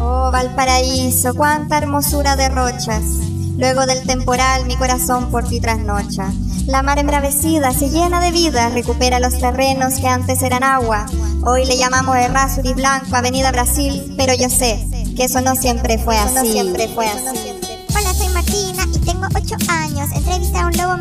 [0.00, 3.02] Oh Valparaíso, cuánta hermosura derrochas.
[3.56, 6.32] Luego del temporal mi corazón por ti trasnocha.
[6.66, 11.06] La mar embravecida se llena de vida, recupera los terrenos que antes eran agua.
[11.44, 14.86] Hoy le llamamos Errázuriz Blanco, Avenida Brasil, pero yo sé
[15.16, 16.34] que eso no siempre fue así.
[16.34, 17.52] No siempre fue así.
[17.96, 20.10] Hola, soy Martina y tengo 8 años.
[20.14, 20.96] Entrevisté a un lobo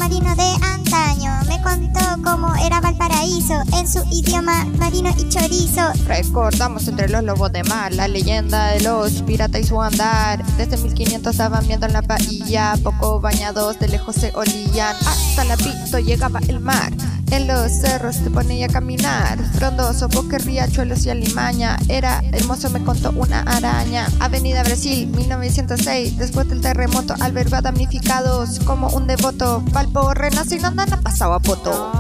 [1.74, 5.82] contó cómo era Valparaíso en su idioma marino y chorizo.
[6.06, 10.46] Recordamos entre los lobos de mar la leyenda de los piratas y su andar.
[10.58, 14.96] Desde 1500 estaban viendo en la bahía, poco bañados de lejos se olían.
[15.08, 16.92] Hasta la pito llegaba el mar.
[17.34, 21.80] En los cerros te ponía a caminar, frondoso, bosque, riachuelos y alimaña.
[21.90, 24.08] Era hermoso, me contó una araña.
[24.20, 26.20] Avenida Brasil, 1906.
[26.20, 29.64] Después del terremoto, albergó damnificados como un devoto.
[29.72, 31.92] Valpo renace y no andan a pasado a poto.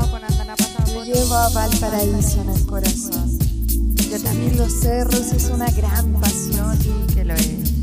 [0.93, 3.39] Yo llevo a Valparaíso en el corazón.
[4.11, 4.55] Yo también.
[4.55, 6.77] los cerros es una gran pasión.
[7.11, 7.73] que lo es.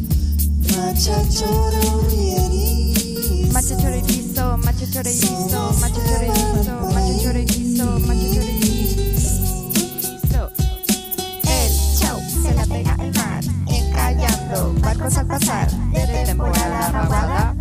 [15.10, 15.70] Barcos al pasar.
[15.92, 17.54] Desde temporada vaguada,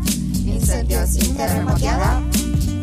[0.46, 2.22] incendios sin terremoteada.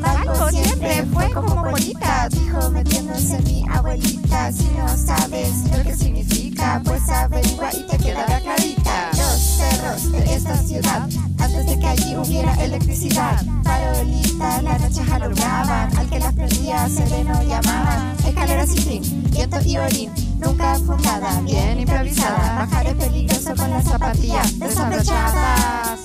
[0.00, 4.52] Valpo siempre fue como bonita, dijo metiéndose mi abuelita.
[4.52, 9.10] Si no sabes lo que significa, pues averigua y te quedará clarita.
[9.12, 13.42] Los cerros de esta ciudad, antes de que allí hubiera electricidad.
[13.64, 18.14] Farolitas las noches alumbraban, al que las prendía sereno llamaban.
[18.26, 22.66] Escaleras sin fin, viento y orín, nunca fundada, bien improvisada.
[22.66, 26.00] Bajar es peligroso con las zapatillas desabrochadas.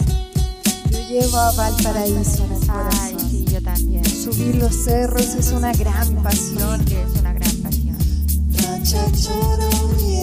[0.92, 2.70] Yo llevo a Valparaíso en el
[3.02, 4.06] Ay, sí, yo también.
[4.06, 6.84] Subir los cerros es una gran pasión.
[6.86, 7.98] que es una gran pasión.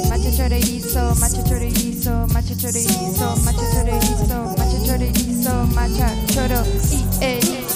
[0.08, 6.62] Macho chorizo, macho chorizo, macho chorizo, macho chorizo, macho chorizo, macho choro
[7.20, 7.67] y.